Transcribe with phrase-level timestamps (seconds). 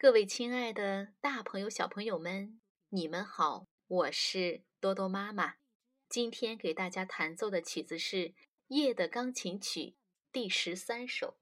[0.00, 2.60] 各位亲爱的大朋友小朋友们
[2.90, 5.54] 你们好我是多多妈妈。
[6.08, 8.32] 今天给大家弹奏的曲子是
[8.68, 9.96] 夜的钢琴曲
[10.30, 11.36] 第十三首。